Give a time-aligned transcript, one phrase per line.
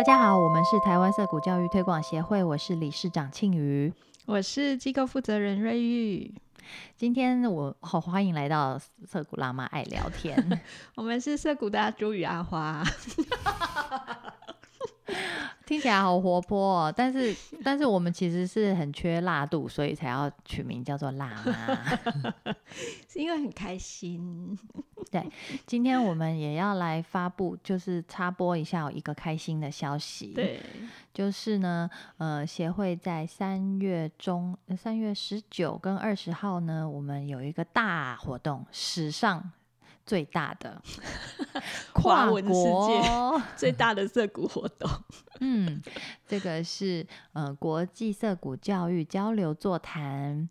[0.00, 3.92] 大家好，我们是台湾色谷教育推广协会，我是理事长庆瑜，
[4.24, 6.34] 我是机构负责人瑞玉。
[6.96, 10.62] 今天我好欢迎来到色谷辣妈爱聊天，
[10.96, 12.82] 我们是色谷的朱与阿花。
[15.66, 21.84] 听起来好活泼哦，但是 但是我们其实是很缺辣度，所以才要取名叫做辣妈，
[23.06, 24.58] 是因为很开心。
[25.10, 25.28] 对，
[25.66, 30.28] 今天我们也要来发布，就是插播一下一个开心的消息。
[30.28, 30.60] 对，
[31.12, 39.52] 就是呢，呃，协会在三月中，三月十九跟二十号呢，我们有一个大活动，史上。
[40.06, 40.82] 最大的
[41.94, 44.90] 跨文世界 最大的涩谷活动，
[45.38, 45.80] 嗯，
[46.26, 50.48] 这个是呃国际涩谷教育交流座谈，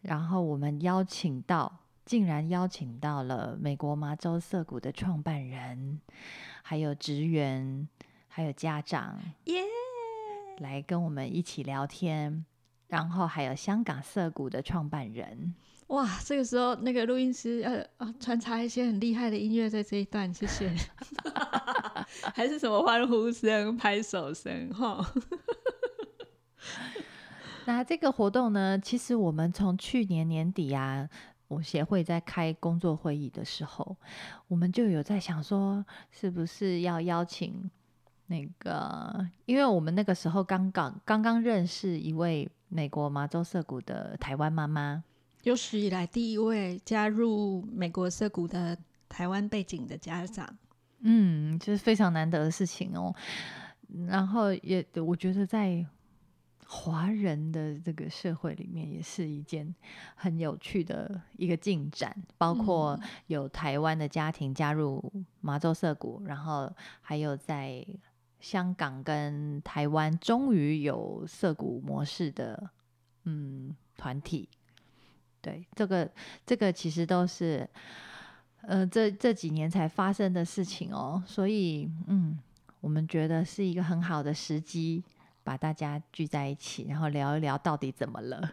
[0.00, 6.00] 然后我们邀请到，竟然邀请到了美国麻州涩谷的创办人，
[6.62, 7.86] 还有职员，
[8.28, 9.60] 还有家长，耶，
[10.60, 12.46] 来跟我们一起聊天，
[12.86, 15.54] 然后还有香港涩谷的创办人。
[15.88, 20.72] 哇，这个时候那个录音师要啊穿插一些很厉害的音乐在这一段，谢谢。
[22.32, 25.06] 还是什么欢呼声、拍手声哈。
[27.66, 31.06] 那这个活动呢，其实我们从去年年底啊，
[31.48, 33.96] 我协会在开工作会议的时候，
[34.46, 37.68] 我们就有在想说，是不是要邀请
[38.26, 45.02] 那个，因为我们那个时候刚刚刚刚认识一位美国麻州涩谷的台湾妈妈。
[45.44, 48.76] 有史以来第一位加入美国涩谷的
[49.08, 50.46] 台湾背景的家长，
[51.00, 53.14] 嗯，就是非常难得的事情哦。
[54.06, 55.86] 然后也我觉得在
[56.66, 59.74] 华人的这个社会里面，也是一件
[60.14, 62.14] 很有趣的一个进展。
[62.36, 65.02] 包括有台湾的家庭加入
[65.40, 67.86] 麻州涩谷，然后还有在
[68.40, 72.70] 香港跟台湾终于有涩谷模式的
[73.24, 74.48] 嗯团体。
[75.40, 76.10] 对，这个
[76.44, 77.66] 这个其实都是，
[78.62, 82.38] 呃，这这几年才发生的事情哦，所以，嗯，
[82.80, 85.02] 我们觉得是一个很好的时机，
[85.48, 88.52] 把大家聚在一起，然后聊一聊到底怎么了，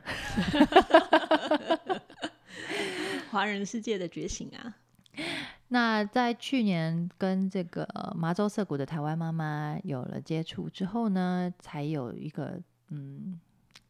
[3.29, 4.77] 华人世界的觉醒啊。
[5.67, 7.85] 那在去年跟这个
[8.15, 13.37] 麻州涩谷的台湾妈妈有了接触之后呢，才有一个嗯，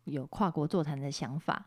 [0.05, 1.63] 有跨国座谈的想法。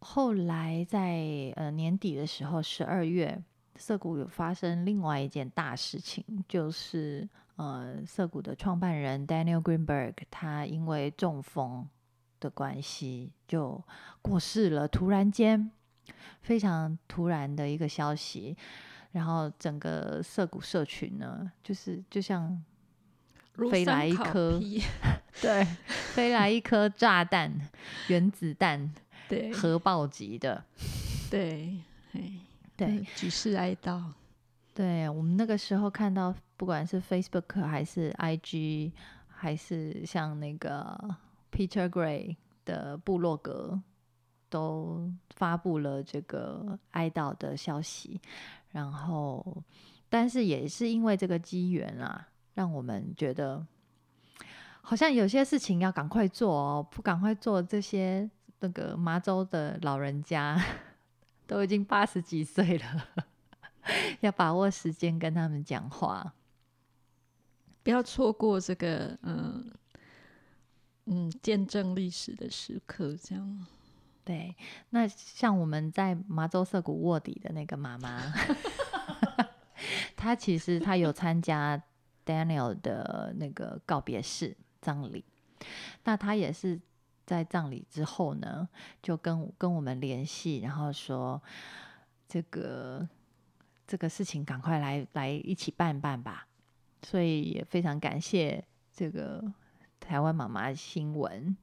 [0.00, 3.40] 后来在呃年底的时候，十二月，
[3.76, 7.28] 涩谷有发生另外一件大事情，就是
[7.60, 11.86] 呃涩谷的创办人 Daniel Greenberg 他因为中风
[12.38, 13.84] 的关系就
[14.22, 15.70] 过世了，突然间
[16.40, 18.56] 非常突然的一个消息，
[19.12, 22.64] 然后整个涩谷社群呢，就是就像
[23.70, 24.58] 飞来一颗，
[25.42, 25.64] 对，
[26.14, 27.52] 飞来一颗炸弹，
[28.08, 28.90] 原子弹。
[29.28, 30.64] 对，核爆级的，
[31.30, 31.76] 对，
[32.76, 34.02] 对，举世哀悼。
[34.74, 38.92] 对我们那个时候看到，不管是 Facebook 还是 IG，
[39.28, 40.98] 还是像那个
[41.52, 43.80] Peter Gray 的部落格，
[44.48, 48.20] 都发布了这个哀悼的消息。
[48.70, 49.62] 然后，
[50.08, 53.66] 但是也是因为这个机缘啊，让我们觉得
[54.80, 58.30] 好像有些事情要赶快做哦，不赶快做这些。
[58.62, 60.62] 那个麻州的老人家
[61.48, 63.08] 都已经八十几岁了，
[64.20, 66.34] 要把握时间跟他们讲话，
[67.82, 69.70] 不要错过这个嗯
[71.06, 73.16] 嗯见证历史的时刻。
[73.16, 73.66] 这样
[74.24, 74.54] 对。
[74.90, 78.32] 那像我们在麻州涩谷卧底的那个妈妈，
[80.16, 81.82] 她其实她有参加
[82.24, 85.24] Daniel 的那个告别式葬礼，
[86.04, 86.80] 那她也是。
[87.26, 88.68] 在葬礼之后呢，
[89.00, 91.40] 就跟跟我们联系，然后说
[92.26, 93.08] 这个
[93.90, 96.46] 这个事情赶快来来一起办办吧。
[97.02, 99.42] 所以也非常感谢这个
[99.98, 101.56] 台湾妈妈新闻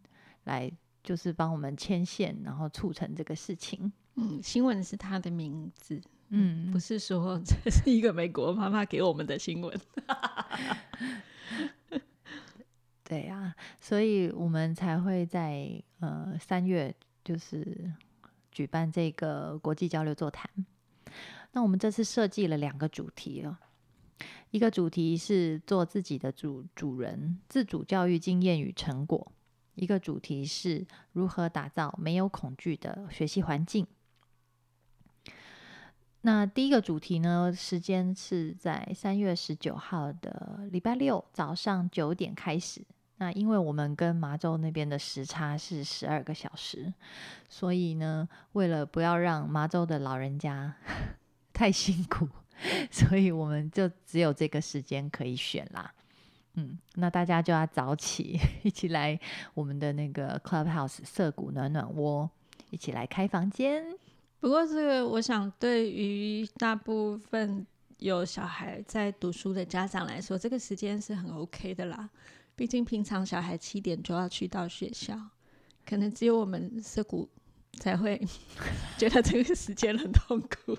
[0.44, 0.70] 来，
[1.02, 3.90] 就是帮我们牵线，然后促成这个事情。
[4.16, 9.80] 嗯，新闻是他的名字，嗯，不是说 这是一个美国妈妈给我们的新闻。
[13.06, 16.94] 对呀，所以我们才会在呃三月
[17.24, 17.90] 就是
[18.52, 20.50] 举办这个国际交流座谈。
[21.54, 23.60] 那我们这次设计了两个主题了，
[24.52, 29.32] 一个主题是做自己的主主人，自主教育经验与成果；
[29.76, 33.88] 一个主题是如何打造没有恐惧的学习环境。
[36.22, 42.82] 那第一个主题呢，时间是在三月十九号的礼拜六早上九点开始。
[43.20, 46.94] 那因为我们跟麻州那边的时差是十二个小时，
[47.50, 50.76] 所以呢，为了不要让麻州的老人家
[51.52, 52.28] 太辛苦，
[52.92, 55.92] 所以我们就只有这个时间可以选啦。
[56.54, 59.20] 嗯，那大家就要早起， 一起来
[59.54, 62.30] 我们的那个 Clubhouse 涩谷暖暖窝，
[62.70, 63.84] 一起来开房间。
[64.40, 67.66] 不过这个，我想对于大部分
[67.98, 72.08] 有小孩在读书的家长来说，这个时间是很 OK 的啦。
[72.58, 75.16] 毕竟平常小孩七点就要去到学校，
[75.86, 77.30] 可能只有我们涩谷
[77.80, 78.20] 才会
[78.98, 80.76] 觉得这个时间很痛苦。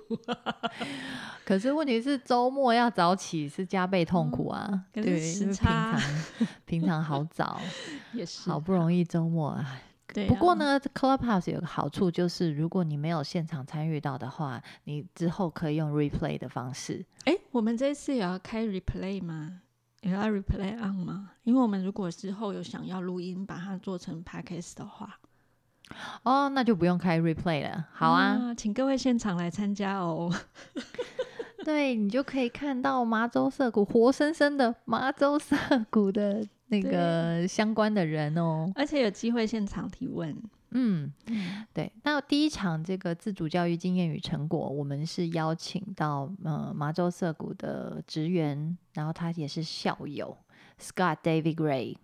[1.45, 4.85] 可是问题是周末要早起是加倍痛苦啊！
[4.91, 7.59] 对，时差常 平常好早，
[8.11, 9.81] 也是好不容易周末啊。
[10.13, 17.05] 对、不过，呢，Clubhouse 有个好处就是，如果你没有现场参与到的话，你之后可以用 replay 的方式。
[17.25, 19.61] 哎、我们这次也要开 replay 吗？
[20.01, 21.31] 也要 replay on 吗？
[21.43, 25.19] 因为我们如果之后有想要录音，把它做成 podcast 的话，
[26.23, 27.87] 哦，那就不用开 replay 了。
[27.91, 30.33] 好啊，请各位现场来参加哦。
[31.65, 35.57] 对你就可以看到麻州涩谷活生生的麻州涩
[35.89, 38.71] 谷的那个相关的人哦。
[38.75, 40.35] 而且有机会现场提问。
[40.71, 41.11] 嗯，
[41.73, 41.91] 对。
[42.03, 50.37] 那第一场这个自主教育经验与成果，我们是邀请到呃麻州涩谷的职员，然后他也是校友
[50.79, 51.95] Scott David Gray。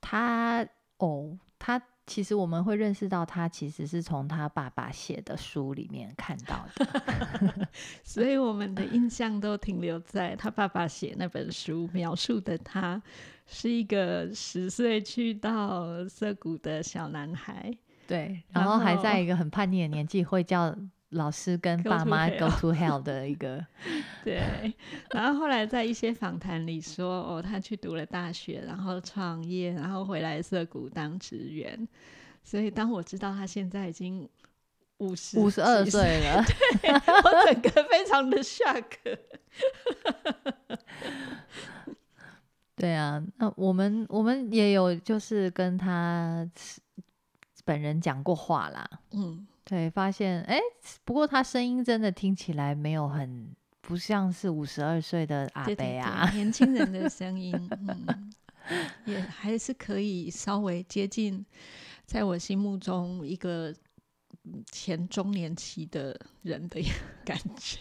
[0.00, 0.66] 他
[0.98, 7.68] 哦，他其实我们会认识到他其实是从他爸爸写的书里面看到的。
[8.04, 13.00] 所以我们的印象都停留在他爸爸写那本书描述的他
[13.46, 17.74] 是一个十岁去到涩谷的小男孩。
[18.06, 20.76] 对，然然后还在一个很叛逆的年纪，会叫
[21.10, 23.64] 老师跟爸妈 go to hell 的一个。
[24.24, 24.72] 对，
[25.10, 31.88] 然后后来在一些访谈里说，哦，他去读了大学，然后创业，然后回来涩谷当职员。
[32.42, 34.28] 所以当我知道他现在已经
[34.98, 36.44] 五十五十二几岁了，
[37.24, 38.84] 我整个非常的 shock。
[42.76, 46.46] 对啊，那我们我们也有就是跟他
[47.64, 50.58] 本人讲过话啦，嗯，对，发现哎，
[51.04, 57.54] 不过他声音真的听起来没有很不像是五十二岁的阿对对伯啊，对，年轻人的声音，
[57.88, 58.32] 嗯，
[59.06, 61.44] 也还是可以稍微接近，
[62.04, 63.74] 在我心目中一个
[64.44, 66.80] 嗯前中年期的人的
[67.24, 67.78] 感觉。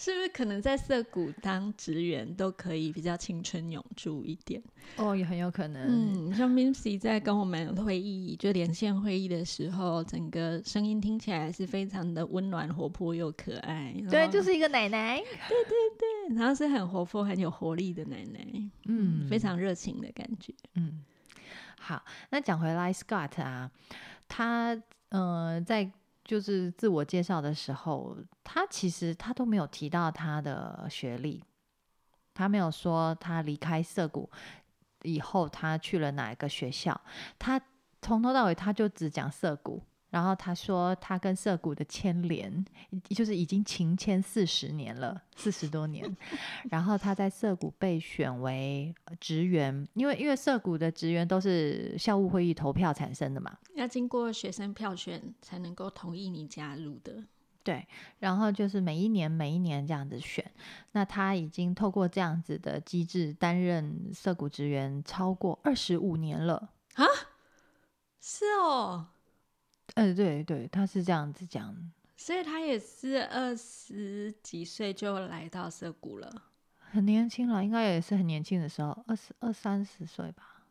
[0.00, 4.62] 是不是可能在涩谷当职员都可以比较青春永驻一点？
[4.96, 13.94] 哦，也很有可能，嗯，像 Mimsy 在跟我们会议就连线会议的时候，整个声音听起来是非常的温暖、活泼又可爱。
[14.10, 18.40] 对，就是一个奶奶，对，然后是很活泼、很有活力的奶奶，
[18.86, 20.54] 嗯，非常热情的感觉。
[20.76, 21.04] 嗯，
[21.78, 23.70] 好，那讲回来，Scott 啊，
[24.26, 25.92] 他呃在
[26.30, 31.42] 就是自我介绍的时候，他其实他都没有提到他的学历，
[32.32, 34.30] 他没有说他离开涩谷
[35.02, 37.00] 以后他去了哪一个学校，
[37.36, 37.60] 他
[38.00, 39.82] 从头到尾他就只讲涩谷。
[40.10, 42.64] 然后他说，他跟涩谷的牵连，
[43.08, 46.04] 就是已经情牵四十年了，四十多年。
[46.68, 57.24] 然后他在涩谷被选为呃职员，因为因为涩谷的职员都是校务会议投票产生的嘛，要经过学生票选才能够同意你加入的。
[57.62, 57.86] 对。
[58.18, 60.44] 然后就是每一年每一年这样子选，
[60.92, 67.04] 那他已经透过这样子的机制担任涩谷职员超过二十五年了啊。
[68.20, 69.06] 是哦，
[69.94, 71.74] 呃，对对，他是这样子讲，
[72.16, 76.30] 所以他也是二十几岁就来到涩谷了。
[76.78, 80.62] 很年轻了，应该也是很年轻的时候，二十二三十岁吧，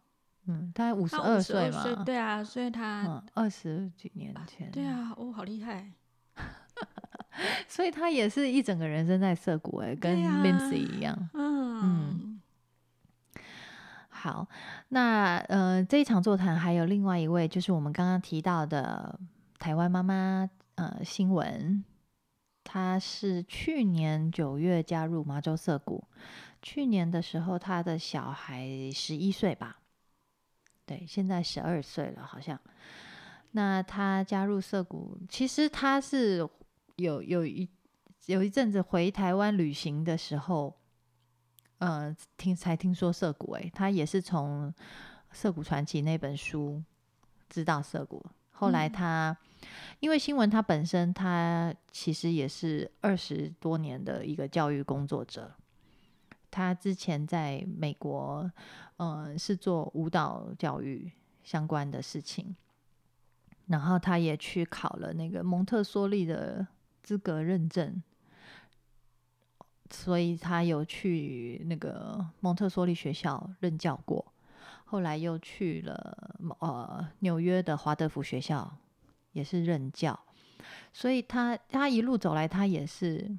[0.48, 5.92] 嗯，大概五十二52岁嘛，对啊，所以他，嗯，二十几年前，对啊，哦，好厉害。
[7.70, 11.30] 所以他也是一整个人生在涩谷哎、跟对啊 Lindsay 一样。
[11.34, 12.29] 嗯，
[14.22, 14.46] 好，
[14.90, 19.18] 那呃这一场座谈还有另外一位，就是我们刚刚提到的
[19.58, 21.82] 台湾妈妈呃新闻，
[22.66, 26.04] 她是去年九月加入麻州涩谷，
[26.62, 29.80] 去年的时候她的小孩十一岁吧，
[30.86, 32.60] 对，现在十二岁了好像。
[33.52, 36.46] 那她加入涩谷，其实她是
[36.98, 37.70] 有有一
[38.26, 40.76] 有一阵子回台湾旅行的时候，
[41.80, 44.72] 呃，听才听说涩谷、欸，他也是从
[45.32, 46.82] 《涩谷传奇》那本书
[47.50, 49.36] 知道涩谷，后来他。
[50.00, 55.52] 因为新闻他本身他其实也是二十多年的一个教育工作者，
[56.50, 58.50] 他之前在美国，
[58.96, 61.12] 嗯，是做舞蹈教育
[61.44, 62.56] 相关的事情，
[63.68, 66.66] 然后他也去考了那个蒙特梭利的
[67.04, 68.02] 资格认证，
[69.90, 74.26] 所以他有去那个蒙特梭利学校任教过，
[74.86, 78.78] 后来又去了呃纽约的华德福学校。
[79.32, 80.20] 也是任教，
[80.92, 83.30] 所以他他一路走来，他也是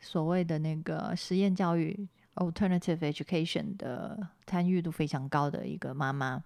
[0.00, 6.42] 所谓的那个实验教育 （alternative education） 的参与度非常高的一个妈妈。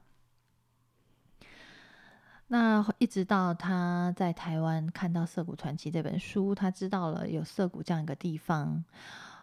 [2.48, 8.84] 那一直到他在台湾看到《涩谷传奇》这本书，他知道了有涩谷这样一个地方，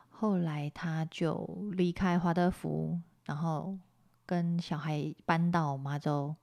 [0.10, 3.78] 后来他就离开华德福，然后
[4.26, 6.36] 跟小孩搬到麻州。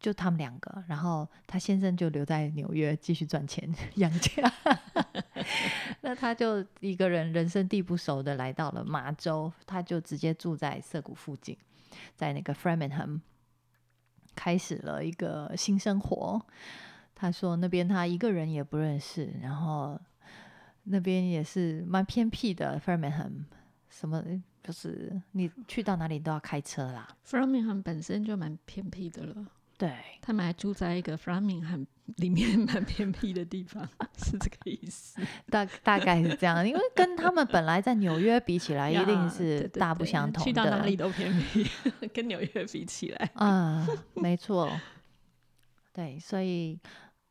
[0.00, 4.52] 就他们两个，然后他先生就留在纽约继续赚钱养家，
[6.02, 11.56] 那他就一个人人生地不熟的来到了麻州，他就直接住在涩谷附近，
[12.14, 13.20] 在那个 Framingham
[14.34, 16.44] 开始了一个新生活。
[17.14, 19.98] 他说那边他一个人也不认识，然后
[20.84, 23.44] 那边也是蛮偏僻的 Framingham，
[23.88, 24.22] 什么
[24.62, 27.08] 就是你去到哪里都要开车啦。
[27.26, 29.46] Framingham 本身就蛮偏僻的了。
[29.76, 35.20] 对他们还住在一个 Framing 很里面蛮偏僻的地方，是这个意思。
[35.50, 40.44] 大大概是这样，因为跟他们本来在纽约比起来， 一定是大不相同的。
[40.44, 41.66] 去到哪里都偏僻，
[42.12, 43.30] 跟纽约比起来。
[43.34, 44.70] 啊，没错。
[45.92, 46.78] 对，所以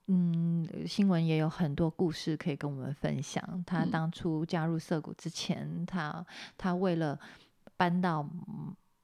[0.07, 3.63] 嗯，新闻也有很多故事可以跟我们分享。
[3.65, 6.25] 他当初加入涩谷之前，他
[6.57, 7.17] 他为了
[7.77, 8.27] 搬到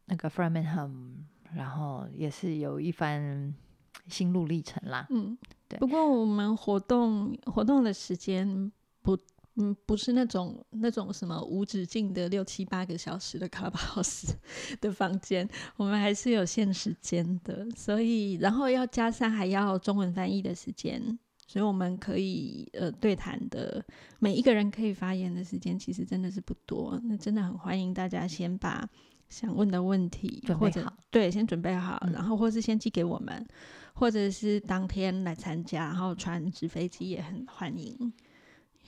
[0.06, 1.24] 那个 Framingham。
[1.54, 3.54] 然后也是有一番
[4.08, 5.08] 心路历程啦。
[5.10, 5.38] 嗯，
[5.68, 5.80] 对。
[5.80, 9.18] 不过我们活动活动的时间不，
[9.56, 14.32] 嗯，不是那种那种什么无止境的六七八个小时的 clubhouse
[14.80, 17.68] 的房间，我们还是有限时间的。
[17.76, 23.84] 所以，然后要加上还要中文翻译的时间，所以我们可以呃对谈的
[24.20, 27.00] 每一个人可以发言的时间其实真的是不多。
[27.04, 28.88] 那真的很欢迎大家先把。
[29.30, 33.46] 想问的问题，或者对，先准备好，然后或是先寄给我们，
[33.94, 38.12] 或者是当天来参加，然后传纸飞机也很欢迎。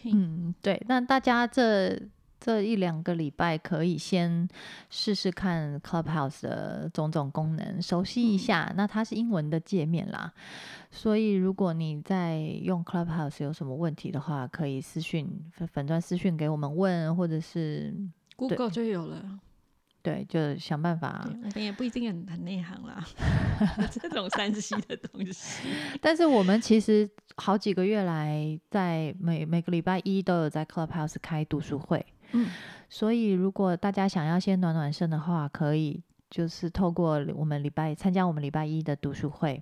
[0.03, 1.95] 嗯，对，那大家这
[2.39, 4.48] 这一两个礼拜可以先
[4.89, 8.74] 试试看 Clubhouse 的种种功能，熟悉一下。
[8.75, 10.33] 那它是英文的界面啦，
[10.89, 15.29] 所以如果你在用 Clubhouse 有什么问题的话，可以私讯
[15.71, 17.95] 粉钻私讯给我们问，或者是
[18.36, 19.39] Google 就有了。
[20.01, 21.25] 对，就想办法。
[21.25, 23.05] 我们也不一定很很内行啦，
[23.91, 25.70] 这种山西的东西。
[26.01, 32.05] 但是我们其实好几个月来，在每每个礼拜一都有在 Clubhouse 开读书会。
[32.31, 32.50] 嗯，
[32.89, 39.62] 所以如果大家想要先暖暖身的话，可以就是透过我们礼拜参加我们礼拜一的读书会，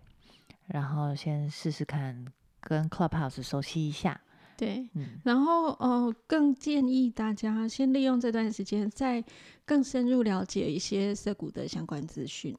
[0.67, 2.25] 然后先试试看
[2.61, 4.21] 跟 Clubhouse 熟悉一下。
[4.59, 4.89] 对，
[5.23, 9.23] 然后呃，更建议大家先利用这段时间，再
[9.63, 12.53] 更深入了解一些涉股的相关资讯。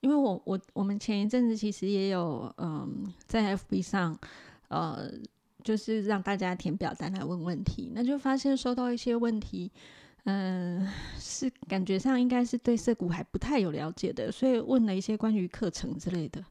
[0.00, 4.14] 因为我我我们前一阵子其实也有嗯，在 FB 上
[4.68, 5.10] 呃，
[5.64, 9.72] 就是让大家填表单来问问题，那就发现收到一些问题，
[10.24, 10.86] 嗯，
[11.18, 16.44] 是感觉上应该是对涉股还不太有了解的，所以问了一些关于课程之类的。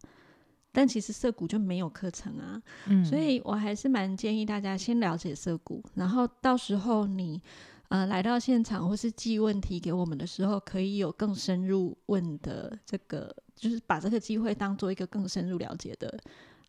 [0.73, 2.61] 但其实涩谷就没有课程啊，
[3.03, 7.41] 所以我还是蛮建议大家先了解涩谷，然后到时候你
[7.89, 16.17] 呃来到现场或是寄问题给我们的时候，可以有更深入问的这个，就是把这个机会当做一个更深入了解的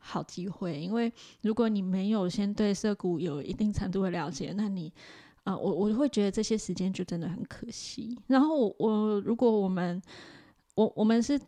[0.01, 0.81] 好机会。
[0.81, 4.93] 因为如果你没有先对涩谷有一定程度的了解，那你
[5.45, 8.19] 啊，我我会觉得这些时间就真的很可惜。
[8.27, 10.03] 然后我我如果我们
[10.75, 11.41] 我我们是。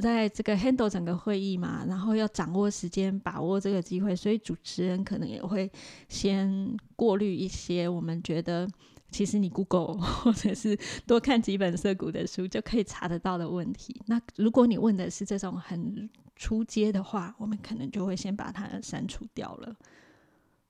[0.00, 5.70] 在这个 handle 整个会议嘛，然后要掌握时间，把握这个机会，所以主持人可能也会
[6.08, 8.66] 先过滤一些我们觉得
[9.10, 14.00] 其实你 Google 或者是多看几本涉谷的书就可以查得到的问题。
[14.06, 19.76] 那如果你问的是这种很出街的话，我们可能就会先把它删除掉了。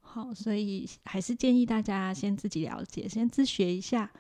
[0.01, 4.11] 好，所以还是建议大家先自己了解，先自学一下。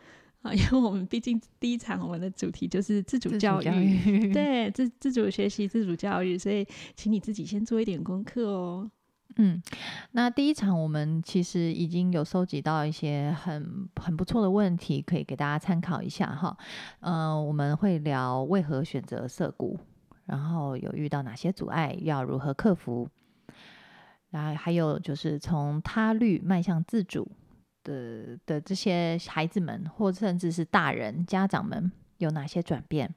[0.45, 3.99] 啊，因为我们毕竟第一场我们的主题就是自主教育，
[4.31, 8.91] 对自自主学习、自主教育，所以请你自己先做一点功课哦。
[9.37, 9.61] 嗯，
[10.13, 16.55] 那第一场我们其实已经有收集到一些很很不错的问题，可以给大家参考一下哈。
[17.01, 19.81] 嗯，我们会聊为何选择色股，
[20.27, 23.09] 然后有遇到哪些阻碍，要如何克服。
[24.31, 27.27] 然后还有就是从他律迈向自主
[27.85, 33.14] 的的这些孩子们，或甚至是大人家长们有哪些转变？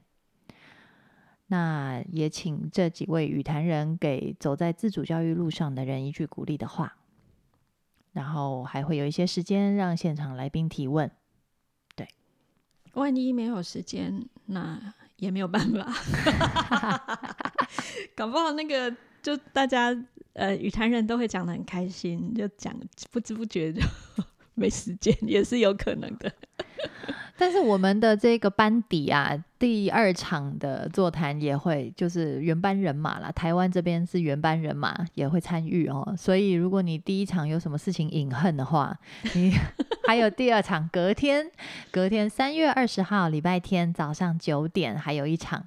[1.48, 6.94] 那也请这几位语坛人给走在自主教育路上的人一句鼓励的话。
[8.12, 11.08] 然后还会有一些时间让现场来宾提问。
[11.94, 12.08] 对，
[12.94, 15.86] 万一没有时间，那也没有办法。
[18.16, 19.94] 搞不好那个就大家
[20.32, 22.74] 呃语坛人都会讲的很开心，就讲
[23.12, 23.80] 不知不觉就
[24.58, 26.30] 没时间，也是有可能的。
[27.40, 36.14] 但是我们的这个班底啊，第二场的座谈也会就是原班人马啦，台湾这边是原班人马也会参与哦。
[36.18, 38.98] 所以如果你第一场有什么事情隐恨的话，
[39.34, 39.52] 你
[40.08, 41.48] 还有第二场，隔天
[41.92, 45.64] 隔天三月二十号礼拜天早上九点还有一场。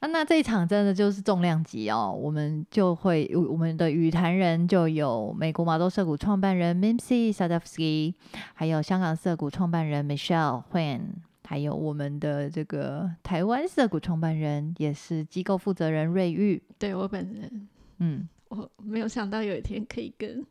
[0.00, 8.14] 啊，那这一场真的就是重量级哦，我们就会我们的语坛人就有美国马都涩谷创办人 Mimsy Sadovsky，
[8.54, 11.00] 还有香港社谷创办人 Michelle Huan，
[11.44, 16.62] 还有我们的这个台湾社股创办人也是机构负责人瑞玉。
[16.78, 20.46] 对我本人，嗯，我没有想到有一天可以跟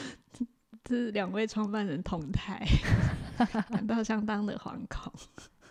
[0.84, 2.62] 这两位创办人同台，
[3.70, 5.10] 感到相当的惶恐。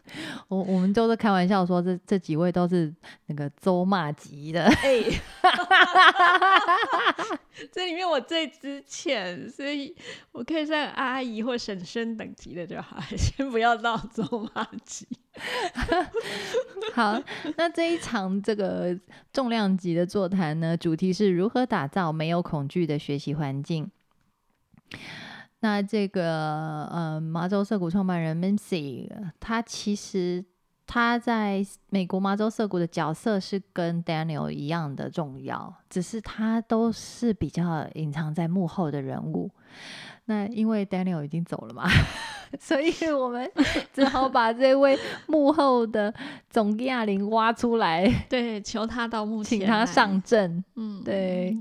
[0.48, 2.94] 我我们都是开玩笑说，这这几位都是
[3.26, 4.64] 那个周骂级的。
[4.64, 5.04] 哎，
[7.72, 9.96] 这里面我最值钱，所以
[10.32, 15.08] 我可以算阿姨或婶婶等级的就好， 先不要到周骂级。
[16.94, 17.22] 好，
[17.58, 18.98] 那这一场这个
[19.34, 23.90] 重量级的座谈呢，主题是如何打造没有恐惧的学习环境。
[25.66, 30.46] 那这个呃，麻州涩谷创办人 Mincy，他其实
[30.86, 39.50] 他在美国麻州涩谷的角色是跟 Daniel 一样的重要，只是他都是比较隐藏在幕后的人物。
[40.26, 41.90] 那因为 Daniel 已经走了嘛，
[42.62, 43.52] 所以我们
[43.92, 44.96] 只好把这位
[45.26, 46.14] 幕后的
[46.48, 50.64] 总亚林挖出来，对，求他到幕前，请他上阵。
[50.76, 51.58] 嗯，对。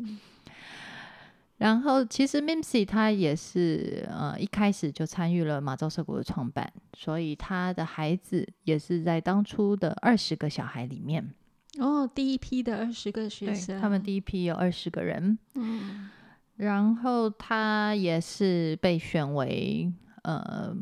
[1.64, 11.32] 然后，其实 Mimsy 他也是呃一开始就参与了马州社谷的创办，所以他的孩子也是在当初的二十个小孩里面。
[11.78, 15.38] 哦，第一批的二十个学生，他们第一批有二十个人。
[15.54, 16.10] 嗯，
[16.56, 19.90] 然后他也是被选为
[20.22, 20.76] 呃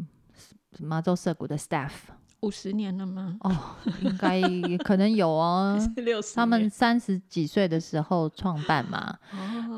[0.80, 1.92] 马州社谷的 staff。
[2.42, 3.36] 五十年了吗？
[3.40, 3.56] 哦，
[4.02, 4.42] 应该
[4.78, 5.78] 可能有哦。
[6.34, 9.16] 他们三十几岁的时候创办嘛，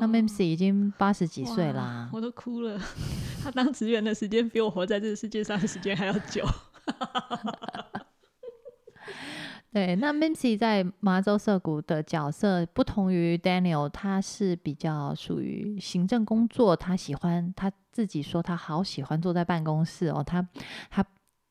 [0.01, 2.09] 那 Mimsy 已经八十几岁啦。
[2.11, 2.81] 我都哭了。
[3.43, 6.43] 他当职员的时间比我活在这个世界上的时间还要久。
[9.71, 20.49] 对，那 Mimsy 在麻州涩谷的角色不同于 Daniel，他是比较属于行政工作，他喜欢他自己说他好喜欢坐在办公室哦，他
[20.89, 21.05] 他。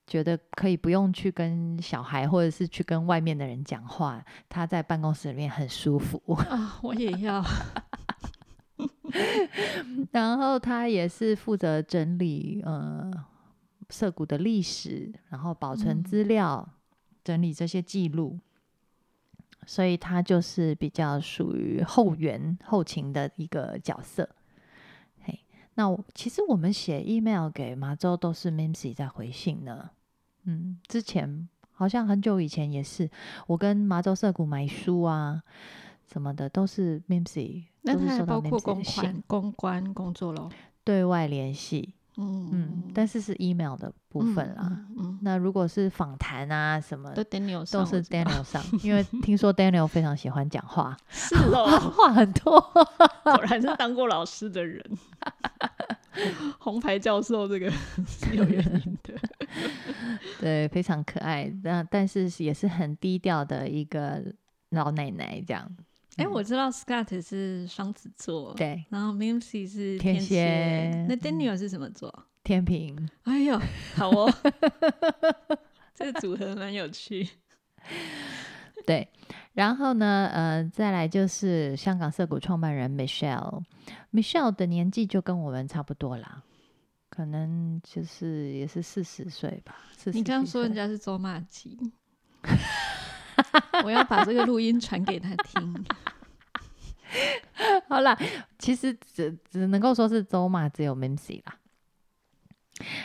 [0.07, 6.79] 觉得可以不用去跟小孩，或者是去跟外面的人讲话，他在办公室里面很舒服 啊！
[6.83, 7.43] 我也要。
[10.11, 13.11] 然后他也是负责整理呃
[13.89, 16.69] 涩谷的历史，然后保存资料，
[17.23, 18.39] 整理这些记录，
[19.67, 24.29] 所以他就是比较属于后援后勤的一个角色。
[25.75, 29.91] 那其实我们写 email 给麻州都是 Mimsy 在回信呢。
[30.45, 33.11] 嗯，之前好像很久以前也是，
[33.47, 35.43] 我跟麻州社谷买书啊
[36.11, 37.65] 什么的都是 Mimsy。
[37.83, 40.49] 那他还包括公关公关工作喽？
[40.85, 41.95] 对外联系。
[42.17, 44.87] 嗯嗯，但是是 email 的部分啦。
[44.97, 51.65] 嗯，那如果是访谈啊什么，都 Daniel 都是 Daniel 上，因为听说 Daniel 非常喜欢讲话， 是哦，
[51.97, 54.85] 话很多，果然是 当过老师的人。
[56.61, 57.69] 红牌教授这个
[58.07, 59.15] 是有原因的，
[60.39, 64.23] 对，非常可爱，但但是也是很低调的一个
[64.71, 65.69] 老奶奶这样。
[66.17, 72.27] 哎，我知道 Scott 是双子座，对，然后 Mimsy 是天蝎，那 Daniel 是什么座？
[72.45, 73.09] 天平。
[73.25, 73.59] 哎呦，
[73.97, 74.33] 好哦，
[75.95, 77.29] 这个组合蛮有趣。
[78.87, 79.09] 对，
[79.55, 86.43] 然后呢，呃，再来就是香港涩谷创办人 Michelle，Michelle 的年纪就跟我们差不多啦，
[87.09, 89.77] 可能就是也是四十岁吧。
[90.13, 91.79] 你这样说人家是周骂鸡。
[93.85, 95.85] 我要把这个录音传给他听。
[97.89, 98.19] 好啦，
[98.59, 101.57] 其实只只能够说是周马，只有 Mimsy 啦。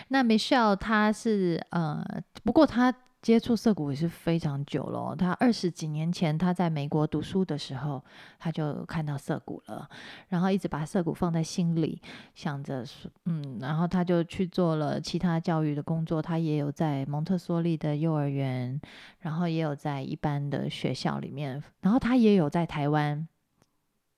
[0.08, 2.04] 那 Michelle 他是呃，
[2.44, 5.14] 不过他接触涩谷也是非常久了哦。
[5.14, 8.02] 他二十几年前他在美国读书的时候，
[8.40, 9.90] 他就看到涩谷了，
[10.30, 12.02] 然后一直把涩谷放在心里，
[12.34, 12.86] 想着，
[13.26, 16.22] 嗯，然后他就去做了其他教育的工作。
[16.22, 18.80] 他也有在蒙特梭利的幼儿园，
[19.20, 23.28] 然后也有在一般的学校里面，然后他也有在台湾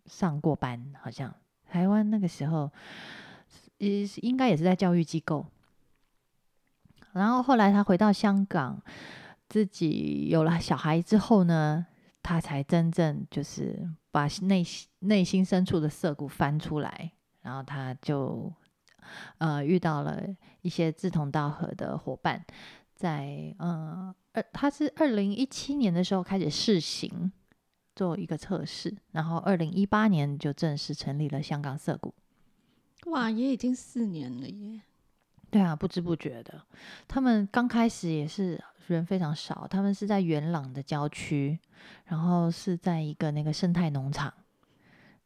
[0.05, 1.33] 上过班，好像
[1.67, 2.69] 台湾那个时候，
[3.81, 5.45] 也应该也是在教育机构。
[7.13, 8.81] 然后后来他回到香港，
[9.49, 11.85] 自己有了小孩之后呢，
[12.21, 18.53] 他才真正就是把内心内心深处的涩谷翻出来，然后他就
[19.39, 20.23] 呃遇到了
[20.61, 22.45] 一些志同道合的伙伴，
[22.95, 27.31] 在呃二他是二零一七年的时候开始试行
[27.93, 32.13] 做一个测试，然后二零一八年就正式成立了香港涩谷。
[33.07, 34.81] 哇，也已经四年了耶！
[35.49, 36.61] 对啊，不知不觉的，
[37.07, 41.59] 他们刚开始也是人非常少，他们是在元朗的郊区，
[42.05, 44.33] 然后是在一个那个生态农场，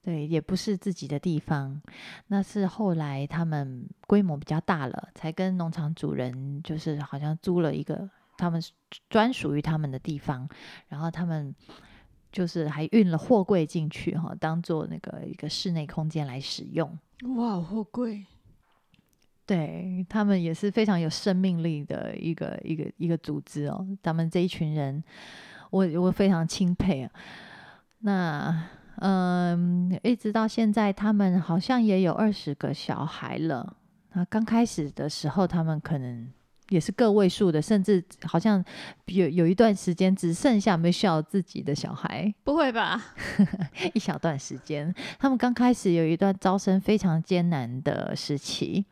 [0.01, 1.79] 对，也不是自己的地方，
[2.27, 8.59] 那是后来他们规模比较大了，才跟农场主人就是好像租了一个他们
[9.09, 10.49] 专属于他们的地方，
[10.87, 11.53] 然后他们
[12.31, 16.97] 就是还运了货柜进去哈，当做那个一个室内空间来使用。
[17.23, 18.25] 哇，好贵。
[19.45, 23.85] 对他们也是非常有生命力的一个一个一个组织哦。
[24.01, 25.03] 咱们这一群人，
[25.69, 27.11] 我我非常钦佩啊。
[27.99, 28.63] 那
[28.97, 33.77] 嗯，一直到现在，他们好像也有二十个小孩了。
[34.13, 36.27] 那刚开始的时候，他们可能
[36.69, 38.63] 也是个位数的，甚至好像
[39.05, 42.33] 有有一段时间只剩下没需要自己的小孩。
[42.43, 43.01] 不会吧？
[43.93, 48.85] 一小段时间，他们刚开始有一段招生非常艰难的时期。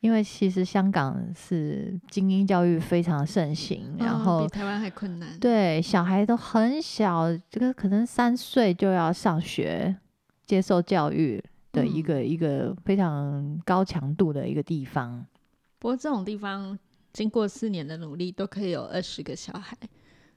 [0.00, 5.38] 因为其实香港是精英教育非常盛行，然后比台湾还困难。
[5.38, 9.94] 对，小孩都很小，这个可能三岁就要上学
[10.44, 11.40] 接受教育
[11.70, 15.24] 的一个一个非常高强度的一个地方。
[15.82, 16.78] 不过这种地方
[17.12, 19.76] 经过四年的努力，都可以有二十个小孩，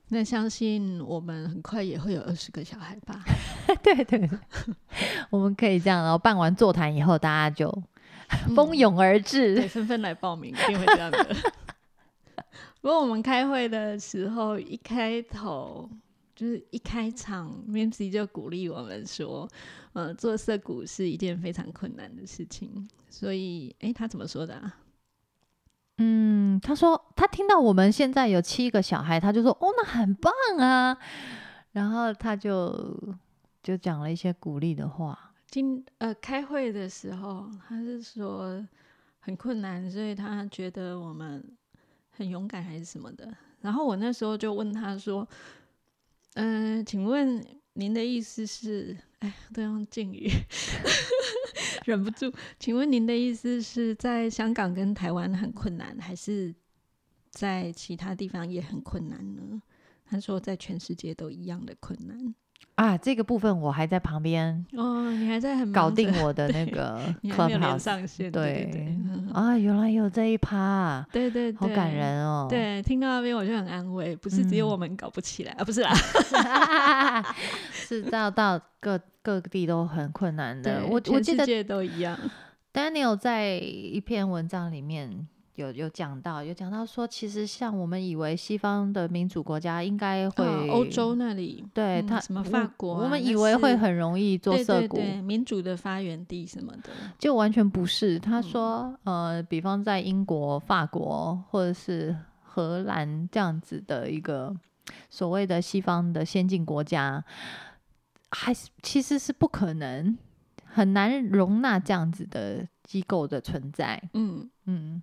[0.10, 3.24] 那相信我们很快也会有二十个小孩吧？
[3.84, 4.28] 对对，
[5.30, 7.72] 我们可以这样，然后办完座谈以后，大家就。
[8.56, 11.36] 蜂拥而至，对，纷纷来报名，一定会这样的。
[12.82, 15.88] 不过我们开会的时候，一开头
[16.36, 19.48] 就是一开场 m i m y 就鼓励我们说
[19.94, 24.76] ：“呃，做色股是一件非常困难的事情。”所以，哎，他怎么说的啊？
[25.98, 30.98] 嗯，他说他听到我们现在有七个小孩，他就说：“哦，那很棒啊！”
[31.72, 33.16] 然后他就
[33.64, 35.34] 就讲了一些鼓励的话。
[35.48, 38.66] 今呃开会的时候，他是说
[39.20, 41.42] 很困难，所以他觉得我们
[42.10, 43.34] 很勇敢还是什么的。
[43.62, 45.28] 然后我那时候就问他说
[46.36, 47.42] ：“嗯，请问
[47.74, 48.98] 您的意思是？
[49.20, 50.30] 哎，都用敬语，
[51.86, 52.32] 忍不住。
[52.60, 56.54] 请问您的意思是在香港跟台湾很困难，还是
[57.32, 59.62] 在其他地方也很困难呢？”
[60.06, 62.36] 他说：“在全世界都一样的困难。”
[62.76, 68.70] 啊，这个部分我还在旁边哦，你还在很搞定我的那个课堂上线，对
[69.34, 72.48] 啊，原来有这一趴，对对，好感人哦。
[72.50, 75.94] 对，听到那边我就很安慰，不是只有我们搞不起来啊，不是啦，
[77.72, 80.84] 是到到各各地都很困难的。
[80.86, 82.18] 我我记得都一样。
[82.74, 85.28] Daniel 在一篇文章里面。
[85.56, 98.20] 有有讲到，有讲到说，其实像我们以为西方的民主国家应该会欧洲那里，对他什么法国，我们以为会很容易做涩谷，民主的发源地什么的，就完全不是。
[98.20, 102.14] 他说，呃，比方在英国、法国或者是
[102.44, 104.54] 荷兰这样子的一个
[105.10, 107.24] 所谓的西方的先进国家，
[108.32, 110.18] 还是其实是不可能，
[110.66, 114.02] 很难容纳这样子的机构的存在。
[114.14, 115.02] 嗯嗯。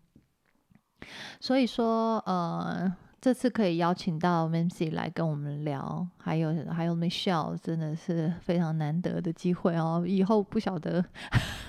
[1.41, 10.05] 所以说，呃，这次可以邀请到 Mancy 来跟我们聊，还有还有 Michelle，真的是非常难得的机会哦。
[10.07, 11.05] 以后不晓得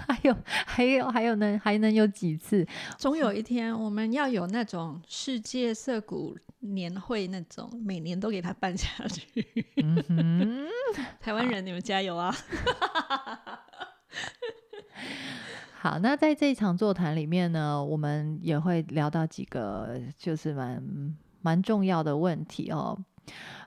[0.08, 2.67] 还有还有还有能还能有几次？
[2.98, 9.65] 总有一天我们要有那种世界涩谷年会那种，每年都给他办下去。
[9.78, 10.67] 嗯
[11.19, 12.36] 台湾人，你们加油啊！
[15.84, 20.82] 好，那在这一场座谈里面呢，我们也会聊到几个就是蛮
[21.41, 22.98] 蛮重要的问题哦。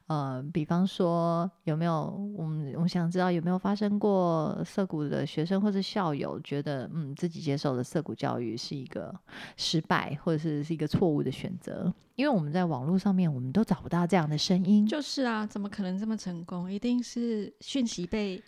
[0.07, 9.15] 呃，比方说有没有我们我想知道有没有发生过涩谷的学生或者校友觉得嗯自己接受的涩谷教育是一个
[9.59, 11.93] 失败或者是是一个错误的选择？
[12.15, 14.87] 因为我们在网络上面我们都找不到这样的声音。
[14.87, 16.73] 就是啊，怎么可能这么成功？
[16.73, 18.43] 一定是讯息被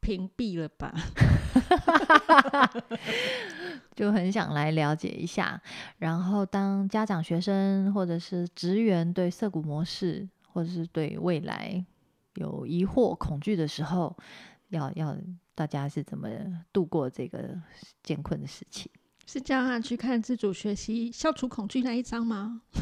[0.00, 0.92] 屏蔽了吧？
[3.94, 5.60] 就很想来了解一下。
[5.98, 11.84] 然后，当家长、学生或者是职员对涩谷模式或者是对未来
[12.34, 14.16] 有疑惑、恐惧的时候，
[14.68, 15.16] 要要
[15.54, 16.28] 大家是怎么
[16.72, 17.60] 度过这个
[18.02, 18.90] 艰困的时期？
[19.26, 22.62] 是叫他去看自主学习、消除恐惧那一章吗？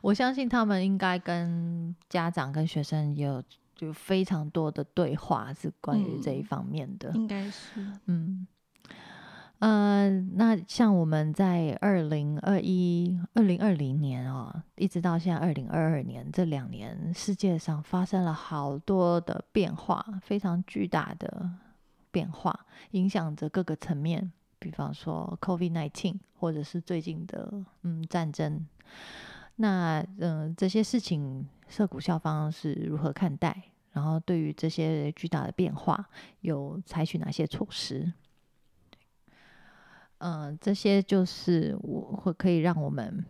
[0.00, 3.42] 我相信他们应该跟家长、跟学生也有
[3.80, 7.10] 就非常多的对话，是关于这一方面的。
[7.12, 8.46] 应该是，嗯。
[9.60, 21.50] 呃，那像我们在二零二一、二零二零年哦，一直到现在二零二二年这两年，世界上发生了好多的变化，非常巨大的
[22.10, 24.30] 变化，影响着各个层面。
[24.58, 27.50] 比方说，COVID nineteen，或者是最近的
[27.82, 28.66] 嗯战争。
[29.56, 33.69] 那嗯，这些事情，涉谷校方是如何看待？
[33.92, 36.08] 然后对于这些巨大的变化，
[36.40, 38.12] 有采取哪些措施？
[40.18, 43.24] 嗯，这些就是我会可以让我们，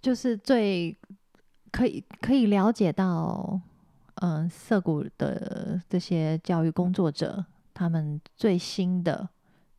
[0.00, 0.96] 就是最
[1.72, 3.60] 可以可以了解到，
[4.14, 9.28] 嗯，涩谷的这些教育工作者他们最新的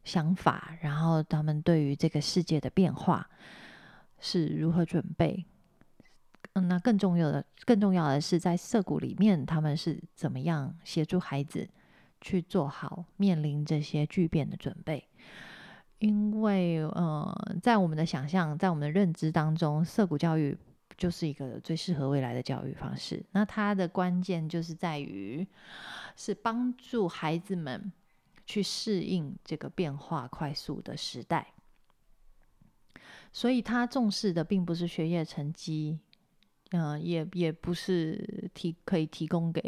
[0.03, 3.29] 想法，然后他们对于这个世界的变化
[4.19, 5.45] 是如何准备。
[6.61, 11.67] 那更重要的更重要的是，在涩谷里面，他们是怎么样协助孩子。
[12.19, 15.07] 去做好面临这些巨变的准备，
[15.99, 20.57] 因为呃，在我们的想象，在我们的认知当中，涩谷教育
[20.97, 23.23] 就是一个最适合未来的教育方式。
[23.31, 25.47] 那它的关键就是在于，
[26.15, 27.93] 是帮助孩子们
[28.47, 31.53] 去适应这个变化快速的时代。
[33.31, 35.99] 所以，他重视的并不是学业成绩，
[36.71, 39.61] 嗯，也也不是提可以提供给。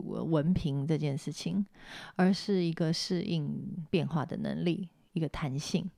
[0.00, 1.66] 文凭这件事情，
[2.14, 5.90] 而是一个适应变化的能力，一个弹性。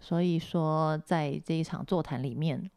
[0.00, 2.70] 所以说，在这一场座谈里面，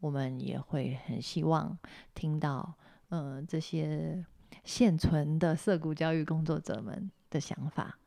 [0.00, 1.78] 我们也会很希望
[2.14, 2.74] 听到，
[3.10, 4.24] 呃，这些
[4.64, 7.98] 现存的涩谷教育工作者们的想法。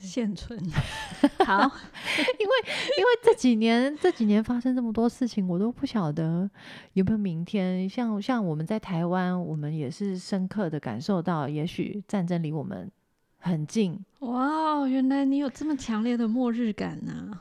[0.00, 0.58] 现存
[1.44, 2.52] 好，因为
[2.98, 6.48] 因为这几年这几年发生这么多事情，我都不晓得
[6.92, 7.88] 有没有明天。
[7.88, 12.90] 像像我们在台湾，我们也是深刻的感受到，也许战争离我们
[13.38, 13.98] 很近。
[14.20, 17.40] 哇，原来你有这么强烈的末日感呢？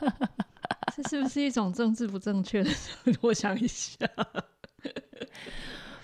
[0.96, 2.70] 这是不是一种政治不正确的？
[3.20, 4.08] 我想一下，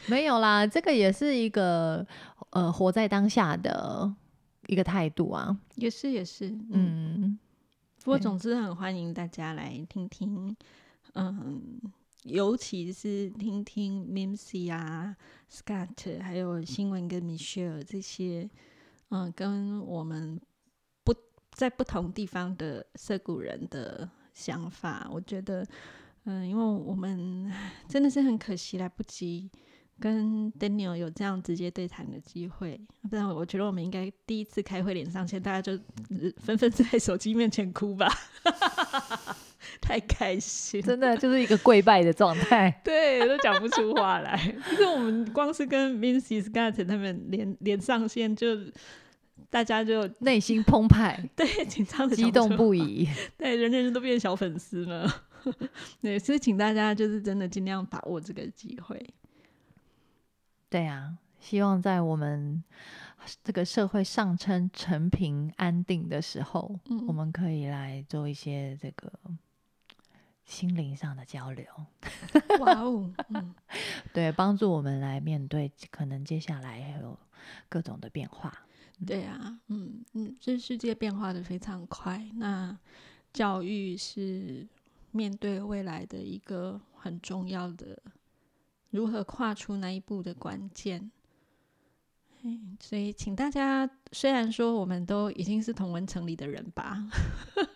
[0.07, 2.07] 没有啦，这个也是一个
[2.51, 4.13] 呃，活在当下的。
[4.73, 7.39] 一个态度啊，也是也是，嗯。
[8.03, 10.57] 不过总之很欢迎大家来听听，
[11.13, 11.79] 嗯，
[12.25, 15.15] 尤其是听听 Mimsy 啊、
[15.51, 18.49] Scott，还有新闻跟 Michelle 这些，
[19.11, 20.41] 嗯，跟我们
[21.05, 21.15] 不
[21.53, 25.09] 在不同地方的涩谷人的想法。
[25.13, 25.65] 我觉得，
[26.25, 27.53] 嗯，因为我们
[27.87, 29.51] 真的是很可惜来不及。
[30.03, 35.81] 跟 Daniel 有这样直接对谈的机会，不然我觉得我们应该第一次开会连上线，大家就
[36.39, 38.13] 纷纷在手机面前哭吧，
[39.81, 44.37] 太开心，真的就是一个跪拜的状态， 对，都讲不出话来。
[44.73, 48.59] 就是我们光是跟 Vincy Scott 他们连连上线，就
[49.51, 55.09] 大家就内心澎湃，对，紧张的激动不已，对，人人都变小粉丝了。
[56.01, 59.01] 对，所以请大家就是真的尽量把握这个机会。
[60.73, 62.65] 对啊，希望在我们
[63.45, 69.13] 这个社会上称成平安定的时候，我们可以来做一些这个
[70.47, 71.67] 心灵上的交流。
[72.61, 73.13] 哇哦
[74.15, 77.19] 对，帮助我们来面对可能接下来还有
[77.69, 78.51] 各种的变化。
[79.07, 82.75] 对啊，嗯嗯，这世界变化的非常快，那
[83.31, 84.67] 教育是
[85.11, 88.03] 面对未来的一个很重要的。
[88.93, 91.11] 如何跨出那一步的关键？
[92.81, 96.99] 所以请大家，虽然说我们都已经是同文城里的人吧，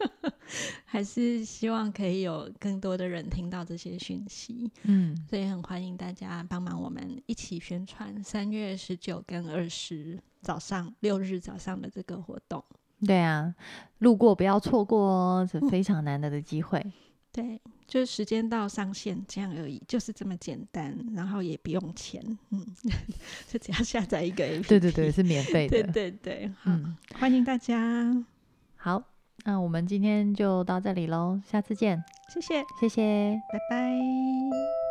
[0.84, 4.68] 还是希望可以有更多的人听到这些讯息。
[4.82, 12.62] 嗯，所以很欢迎大家帮忙我们一起宣传三月十九跟二十早上六日早上的这个活动。
[13.06, 13.54] 对啊，
[13.98, 16.84] 路过不要错过哦，是非常难得的机会。
[17.36, 22.66] 对，就是时间到上线这样而已，就是这么简单，然后也不用钱，嗯，
[23.46, 25.82] 就只要下载一个 APP，对对对，是免费的。
[25.82, 28.24] 对对对，好，嗯，欢迎大家，
[28.76, 29.02] 好，
[29.44, 33.38] 那我们今天就到这里喽，下次见，谢谢，谢谢。
[33.52, 34.85] 拜拜。